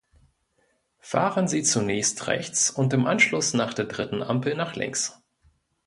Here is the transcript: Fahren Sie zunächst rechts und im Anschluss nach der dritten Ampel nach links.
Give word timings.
Fahren 0.97 1.47
Sie 1.47 1.61
zunächst 1.61 2.25
rechts 2.25 2.71
und 2.71 2.91
im 2.91 3.05
Anschluss 3.05 3.53
nach 3.53 3.75
der 3.75 3.85
dritten 3.85 4.23
Ampel 4.23 4.55
nach 4.55 4.75
links. 4.75 5.21